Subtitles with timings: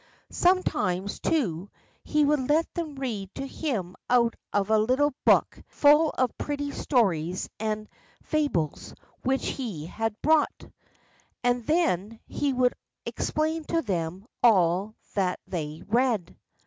[0.31, 1.69] Sometimes, too,
[2.03, 6.71] he would let them read to him out of a little book full of pretty
[6.71, 7.87] stories and
[8.23, 10.63] fables which he had bought,
[11.43, 12.73] and then he would
[13.05, 16.35] explain to them all that they read.